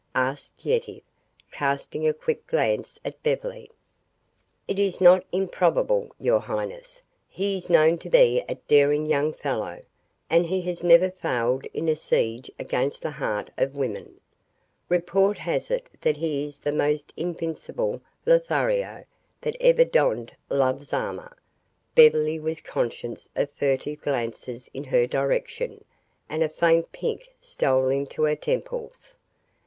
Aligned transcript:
asked 0.15 0.65
Yetive, 0.65 1.03
casting 1.51 2.07
a 2.07 2.11
quick 2.15 2.47
glance 2.47 2.97
at 3.05 3.21
Beverly. 3.21 3.69
"It 4.67 4.79
is 4.79 4.99
not 4.99 5.23
improbable, 5.31 6.09
your 6.19 6.39
highness. 6.39 7.03
He 7.29 7.55
is 7.55 7.69
known 7.69 7.99
to 7.99 8.09
be 8.09 8.43
a 8.49 8.55
daring 8.67 9.05
young 9.05 9.31
fellow, 9.31 9.83
and 10.27 10.47
he 10.47 10.59
has 10.63 10.83
never 10.83 11.11
failed 11.11 11.65
in 11.65 11.87
a 11.87 11.95
siege 11.95 12.49
against 12.57 13.03
the 13.03 13.11
heart 13.11 13.51
of 13.59 13.77
woman. 13.77 14.19
Report 14.89 15.37
has 15.37 15.69
it 15.69 15.87
that 16.01 16.17
he 16.17 16.45
is 16.45 16.61
the 16.61 16.71
most 16.71 17.13
invincible 17.15 18.01
Lothario 18.25 19.05
that 19.41 19.55
ever 19.61 19.85
donned 19.85 20.35
love's 20.49 20.93
armor." 20.93 21.37
Beverly 21.93 22.39
was 22.39 22.59
conscious 22.61 23.29
of 23.35 23.51
furtive 23.51 24.01
glances 24.01 24.67
in 24.73 24.85
her 24.85 25.05
direction, 25.05 25.85
and 26.27 26.41
a 26.41 26.49
faint 26.49 26.91
pink 26.91 27.31
stole 27.39 27.89
into 27.89 28.23
her 28.23 28.35
temples. 28.35 29.19